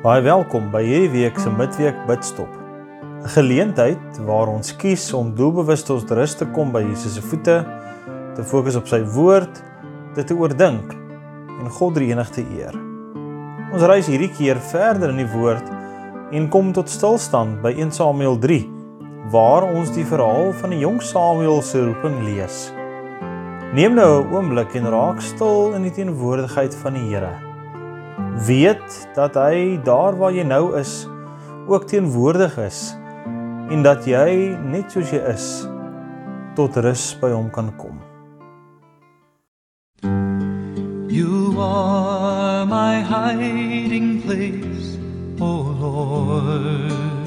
[0.00, 2.48] Baie welkom by hierdie week se midweek bidstop.
[3.20, 7.56] 'n Geleentheid waar ons kies om doelbewus tot rus te kom by Jesus se voete,
[8.34, 9.60] te fokus op sy woord,
[10.16, 10.94] dit te oordink
[11.60, 12.72] en God die enigste eer.
[13.74, 15.68] Ons reis hierdie keer verder in die woord
[16.32, 18.64] en kom tot stilstand by 1 Samuel 3
[19.28, 22.72] waar ons die verhaal van die jong Samuel se roeping lees.
[23.76, 27.49] Neem nou 'n oomblik en raak stil in die teenwoordigheid van die Here.
[28.46, 31.06] Weet dat hy daar waar jy nou is
[31.68, 32.94] ook teenwoordig is
[33.70, 35.46] en dat jy net soos jy is
[36.58, 38.00] tot rus by hom kan kom.
[41.10, 44.98] You are my hiding place,
[45.40, 47.19] O oh Lord.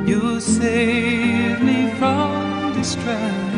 [0.10, 3.50] You save me from distress.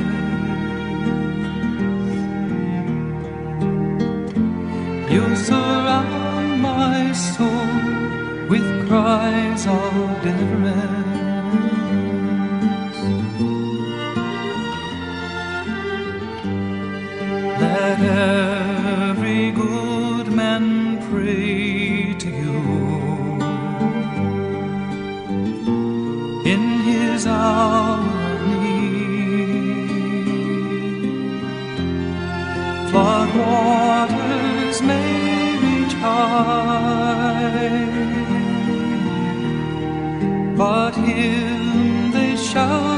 [5.12, 12.01] You surround my soul with cries of deliverance.
[34.84, 37.86] May reach high,
[40.56, 42.91] but him they shall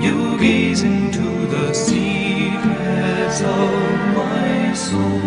[0.00, 3.70] You gaze into the secrets of
[4.16, 5.20] my soul.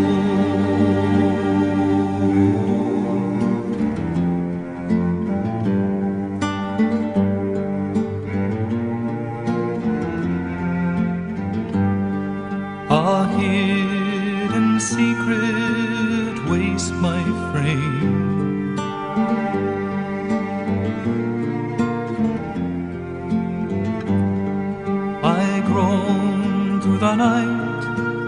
[12.89, 18.22] A hidden secret wastes my frame.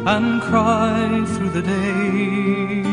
[0.07, 2.83] And cry through the day.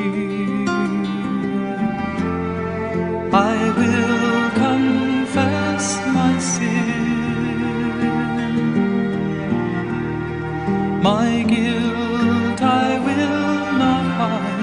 [3.30, 7.02] I will confess my sin.
[11.02, 14.62] My guilt I will not hide.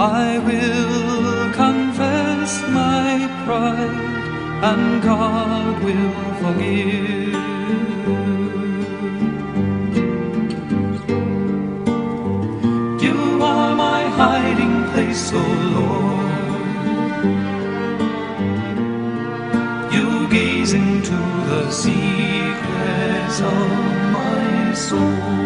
[0.00, 4.00] I will confess my pride,
[4.70, 7.91] and God will forgive.
[13.00, 15.42] You are my hiding place, O
[15.76, 16.32] Lord.
[19.94, 21.16] You gaze into
[21.50, 23.68] the secrets of
[24.12, 25.41] my soul.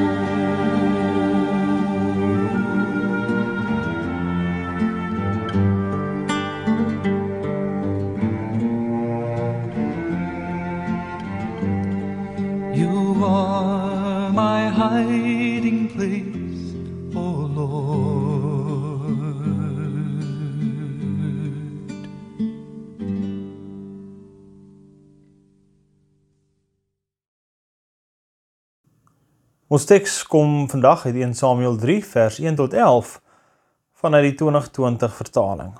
[29.76, 33.08] Ons teks kom vandag uit 1 Samuel 3 vers 1 tot 11
[34.00, 35.72] vanuit die 2020 vertaling.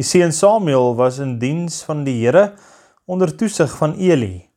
[0.00, 2.54] Die seun Samuel was in diens van die Here
[3.04, 4.48] onder toesig van Eli.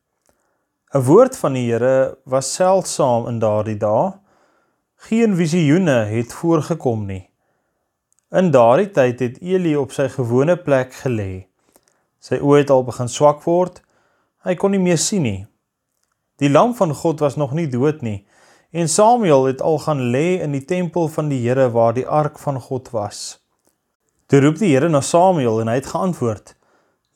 [0.94, 4.14] 'n Woord van die Here was seldsaam in daardie dae.
[5.10, 7.28] Geen visioene het voorgekom nie.
[8.32, 11.44] In daardie tyd het Eli op sy gewone plek gelê.
[12.20, 13.82] Sy oë het al begin swak word.
[14.48, 15.44] Hy kon nie meer sien nie.
[16.40, 18.26] Die lam van God was nog nie dood nie
[18.76, 22.38] en Samuel het al gaan lê in die tempel van die Here waar die ark
[22.38, 23.38] van God was.
[24.26, 26.56] Toe roep die Here na Samuel en hy het geantwoord: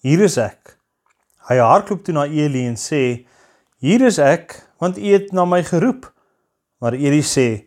[0.00, 0.78] "Hier is ek."
[1.50, 3.26] Hy hardloop toe na Eli en sê:
[3.78, 6.12] "Hier is ek, want U het na my geroep."
[6.80, 7.66] Maar Eli sê: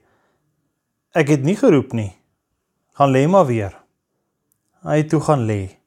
[1.13, 2.15] Ek het nie geroep nie.
[2.93, 3.77] Gaan lê maar weer.
[4.81, 5.77] Hy het toe gaan lê.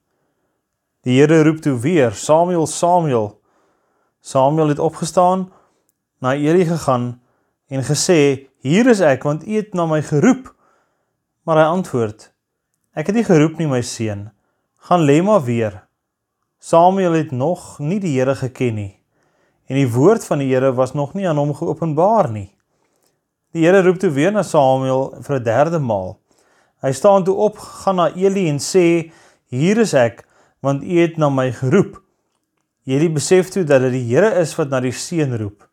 [1.02, 3.35] Die Here roep toe weer, Samuel, Samuel.
[4.26, 5.52] Samuel het opgestaan,
[6.18, 7.20] na Eli gegaan
[7.68, 10.54] en gesê, "Hier is ek, want U het na my geroep."
[11.42, 12.32] Maar hy antwoord,
[12.94, 14.32] "Ek het nie geroep nie, my seun.
[14.78, 15.86] Gaan lê maar weer."
[16.58, 18.96] Samuel het nog nie die Here geken nie
[19.66, 22.50] en die woord van die Here was nog nie aan hom geopenbaar nie.
[23.54, 26.18] Die Here roep toe weer na Samuel vir 'n derde maal.
[26.82, 29.12] Hy staan toe op, gaan na Eli en sê:
[29.48, 30.26] "Hier is ek,
[30.60, 32.05] want U het na my geroep."
[32.86, 35.64] Eli besef toe dat dit die Here is wat na die seun roep.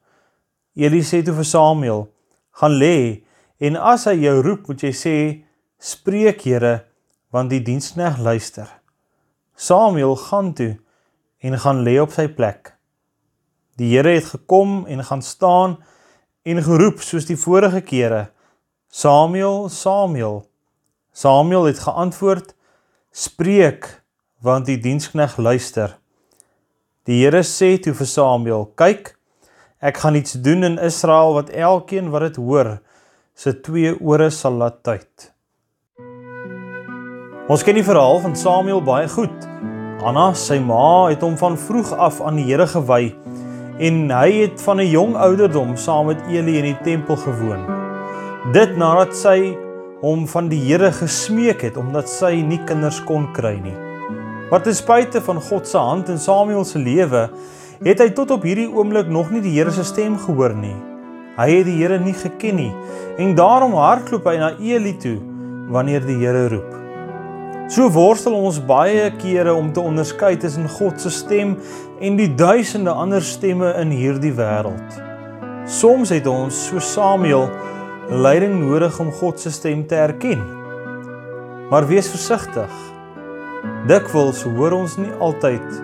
[0.73, 2.07] Eli sê toe vir Samuel:
[2.57, 3.23] "Gaan lê
[3.61, 5.17] en as hy jou roep, moet jy sê:
[5.77, 6.85] Spreek, Here,
[7.29, 8.65] want die dienskneg luister."
[9.55, 10.79] Samuel gaan toe
[11.39, 12.73] en gaan lê op sy plek.
[13.77, 15.77] Die Here het gekom en gaan staan
[16.43, 18.31] en geroep soos die vorige kere:
[18.89, 20.49] Samuel, Samuel.
[21.13, 22.55] Samuel het geantwoord:
[23.11, 24.01] Spreek,
[24.41, 26.01] want die dienskneg luister.
[27.03, 29.09] Die Here sê toe vir Samuel: Kyk,
[29.83, 32.77] ek gaan iets doen in Israel wat elkeen wat dit hoor,
[33.35, 35.33] se twee ore sal laat tyd.
[37.51, 39.35] Ons ken die verhaal van Samuel baie goed.
[39.99, 43.11] Anna, sy ma, het hom van vroeg af aan die Here gewy
[43.83, 47.67] en hy het van 'n jong ouderdom saam met Eli in die tempel gewoon.
[48.53, 49.57] Dit nadat sy
[49.99, 53.92] hom van die Here gesmeek het omdat sy nie kinders kon kry nie.
[54.53, 57.23] Maar ten spyte van God se hand in Samuel se lewe,
[57.81, 60.75] het hy tot op hierdie oomblik nog nie die Here se stem gehoor nie.
[61.39, 62.69] Hy het die Here nie geken nie
[63.17, 65.15] en daarom hardloop hy na Eli toe
[65.73, 66.69] wanneer die Here roep.
[67.73, 71.57] So worstel ons baie kere om te onderskei tussen God se stem
[71.97, 75.01] en die duisende ander stemme in hierdie wêreld.
[75.65, 77.49] Soms het ons, so Samuel,
[78.13, 80.45] leiding nodig om God se stem te erken.
[81.73, 82.92] Maar wees versigtig.
[83.63, 85.77] Dikwels hoor ons nie altyd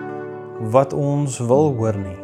[0.72, 2.18] wat ons wil hoor nie.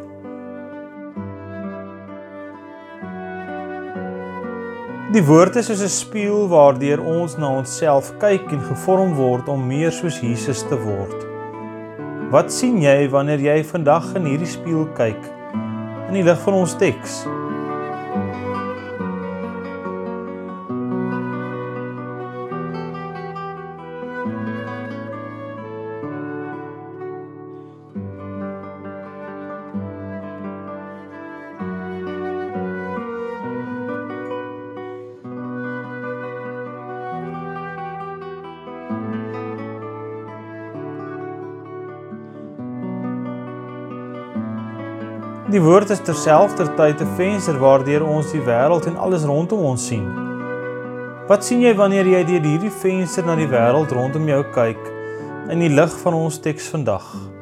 [5.15, 9.67] Die woord is soos 'n spieël waardeur ons na onsself kyk en gevorm word om
[9.67, 11.25] meer soos Jesus te word.
[12.29, 15.21] Wat sien jy wanneer jy vandag in hierdie spieël kyk
[16.09, 17.25] in die lig van ons teks?
[45.47, 50.03] Die woord is terselfdertyd 'n venster waardeur ons die wêreld en alles rondom ons sien.
[51.29, 54.91] Wat sien jy wanneer jy deur hierdie venster na die wêreld rondom jou kyk
[55.47, 57.36] in die lig van ons teks vandag?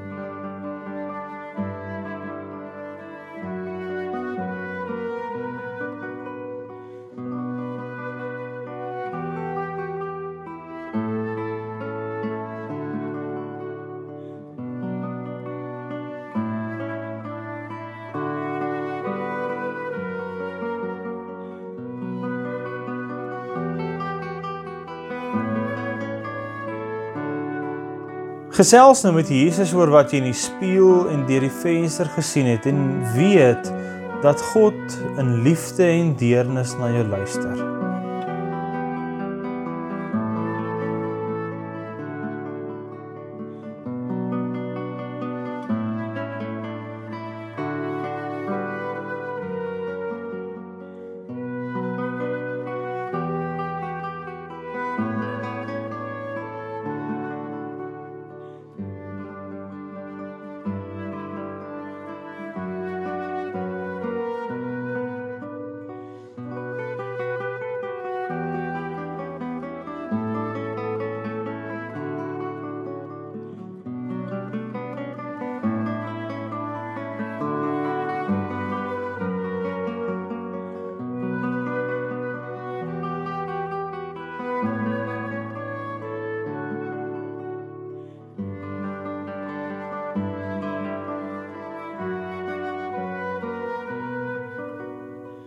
[28.55, 32.47] Gesels nou met Jesus oor wat jy in die spieël en deur die venster gesien
[32.47, 32.79] het en
[33.11, 33.67] weet
[34.23, 37.74] dat God in liefde en deernis na jou luister.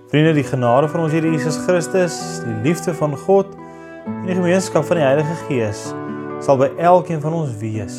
[0.08, 3.52] Vriende, die genade van ons Here Jesus Christus, die liefde van God
[4.08, 5.90] en die gemeenskap van die Heilige Gees
[6.40, 7.98] sal by elkeen van ons wees.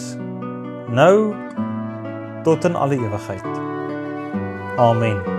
[0.89, 1.36] Nou
[2.48, 3.60] tot in alle ewigheid.
[4.82, 5.38] Amen.